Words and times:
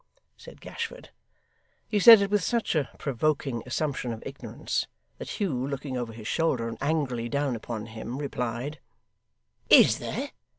said 0.35 0.59
Gashford. 0.61 1.11
He 1.87 1.99
said 1.99 2.21
it 2.23 2.31
with 2.31 2.41
such 2.43 2.73
a 2.73 2.89
provoking 2.97 3.61
assumption 3.67 4.11
of 4.11 4.23
ignorance, 4.25 4.87
that 5.19 5.39
Hugh, 5.39 5.67
looking 5.67 5.95
over 5.95 6.11
his 6.11 6.27
shoulder 6.27 6.67
and 6.67 6.75
angrily 6.81 7.29
down 7.29 7.55
upon 7.55 7.85
him, 7.85 8.17
replied: 8.17 8.79
'Is 9.69 9.99
there! 9.99 10.31